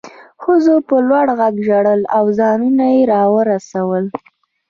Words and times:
ښځو 0.43 0.75
په 0.87 0.95
لوړ 1.09 1.27
غږ 1.39 1.55
ژړل 1.67 2.01
او 2.17 2.25
ځانونه 2.39 2.85
یې 2.95 3.01
راورسول 3.13 4.03